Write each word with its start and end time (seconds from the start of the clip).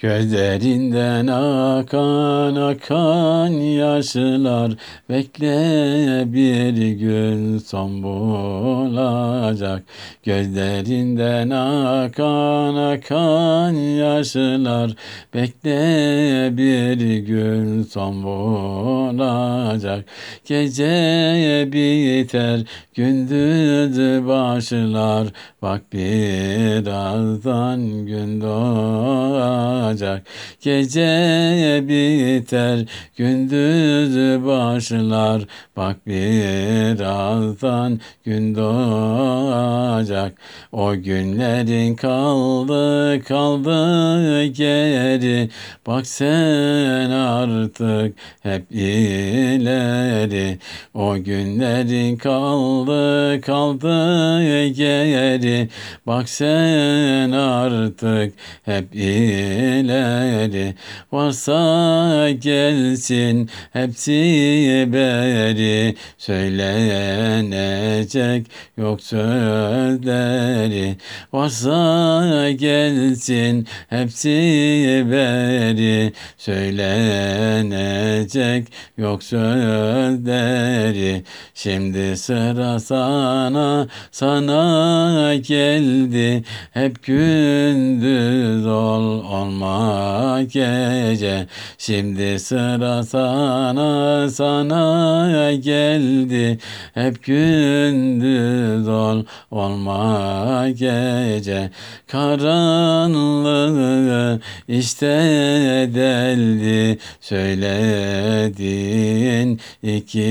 Gözlerinden 0.00 1.26
akan 1.26 2.56
akan 2.56 3.48
yaşlar 3.48 4.72
Bekle 5.10 6.24
bir 6.32 6.92
gün 6.92 7.58
son 7.58 8.02
bulacak. 8.02 9.82
Gözlerinden 10.24 11.50
akan 11.50 12.74
akan 12.74 13.72
yaşlar 13.72 14.90
Bekle 15.34 16.56
bir 16.56 17.16
gün 17.18 17.82
son 17.82 18.22
bulacak. 18.24 20.04
Gece 20.44 21.68
biter 21.72 22.60
gündüz 22.94 24.26
başlar 24.26 25.28
Bak 25.62 25.82
birazdan 25.92 27.80
gün 28.06 28.40
doğar 28.40 29.89
olacak. 29.90 30.22
Gece 30.60 31.80
biter, 31.88 32.78
gündüz 33.16 34.44
başlar. 34.46 35.42
Bak 35.76 36.06
birazdan 36.06 38.00
gün 38.24 38.54
doğacak. 38.54 40.32
O 40.72 40.94
günlerin 40.94 41.94
kaldı 41.94 43.22
kaldı 43.24 44.44
geri. 44.44 45.48
Bak 45.86 46.06
sen 46.06 47.10
artık 47.10 48.14
hep 48.42 48.72
ileri. 48.72 50.58
O 50.94 51.16
günlerin 51.16 52.16
kaldı 52.16 53.40
kaldı 53.40 54.66
geri. 54.66 55.68
Bak 56.06 56.28
sen 56.28 57.30
artık 57.30 58.34
hep 58.64 58.94
ileri 58.94 59.79
neleri 59.86 60.74
varsa 61.12 62.30
gelsin 62.30 63.50
hepsi 63.72 64.12
beri 64.92 65.94
söylenecek 66.18 68.46
yok 68.76 69.02
sözleri. 69.02 70.96
Varsa 71.32 72.50
gelsin 72.50 73.66
hepsi 73.88 74.28
beri 75.10 76.12
söylenecek 76.38 78.68
yok 78.98 79.22
sözleri. 79.22 81.22
Şimdi 81.54 82.16
sıra 82.16 82.80
sana 82.80 83.86
sana 84.10 85.34
geldi 85.34 86.44
hep 86.70 87.02
gündüz 87.02 88.66
ol 88.66 89.24
olma 89.24 89.69
gece. 90.42 91.46
Şimdi 91.78 92.38
sıra 92.38 93.02
sana 93.02 94.30
sana 94.30 95.52
geldi. 95.52 96.58
Hep 96.94 97.24
gündüz 97.24 98.88
ol 98.88 99.24
olma 99.50 100.68
gece. 100.68 101.70
Karanlığı 102.06 103.50
işte 104.68 105.06
deldi. 105.94 106.98
Söylediğin 107.20 108.70
iki 109.82 110.28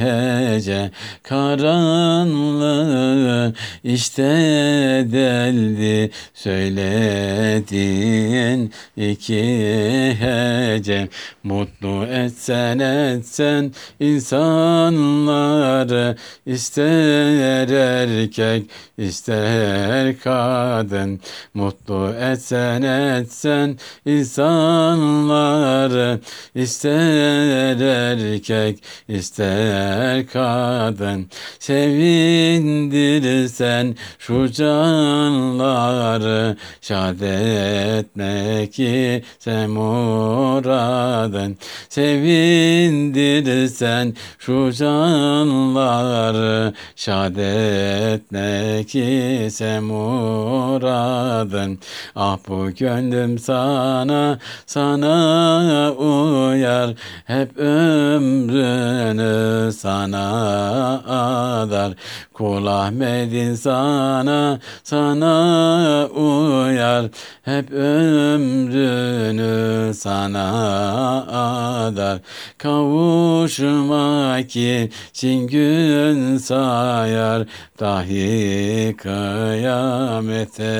hece. 0.00 0.90
Karanlığı 1.22 2.62
işte 3.84 4.22
deldi. 5.12 6.10
Söylediğin 6.34 8.12
sen 8.52 8.70
iki 8.96 9.42
hece 10.20 11.08
Mutlu 11.42 12.06
etsen 12.06 12.78
etsen 12.78 13.72
insanları 14.00 16.16
ister 16.46 17.68
erkek 17.68 18.70
ister 18.98 20.18
kadın. 20.18 21.20
Mutlu 21.54 22.08
etsen 22.08 22.82
etsen 22.82 23.78
insanları 24.06 26.20
ister 26.54 27.80
erkek 27.80 28.84
ister 29.08 30.26
kadın. 30.26 31.30
Sevindirsen 31.58 33.96
şu 34.18 34.52
canları 34.52 36.56
şad 36.80 37.20
etme 37.20 38.41
ki 38.72 39.22
sen 39.38 39.70
muradın 39.70 41.58
sevindirsen 41.88 44.14
şu 44.38 44.72
canları 44.72 46.72
şad 46.96 47.36
etme 47.36 48.84
ki 48.84 49.48
sen 49.50 49.84
muradın 49.84 51.78
ah 52.16 52.38
bu 52.48 52.70
gönlüm 52.70 53.38
sana 53.38 54.38
sana 54.66 55.92
uyar 55.92 56.94
hep 57.24 57.58
ömrünü 57.58 59.72
sana 59.72 61.02
adar 61.62 61.92
kul 62.34 62.66
Ahmet'in 62.66 63.54
sana 63.54 64.60
sana 64.84 66.06
uyar. 66.06 67.10
Hep 67.42 67.72
ömrünü 67.72 69.42
sana 69.94 70.46
adar. 71.86 72.18
Kavuşmak 72.58 74.50
için 74.56 75.46
gün 75.46 76.36
sayar. 76.36 77.46
Dahi 77.80 78.94
kıyamete 78.98 80.72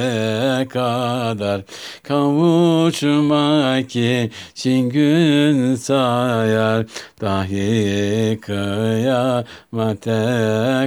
kadar. 0.69 1.63
Kavuşmak 2.03 3.97
için 3.97 4.91
gün 4.91 5.75
sayar. 5.75 6.87
Dahi 7.21 8.39
kıyamete 8.41 10.13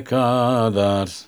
kadar 0.04 1.28